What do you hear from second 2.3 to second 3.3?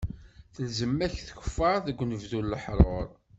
n leḥṛuṛ.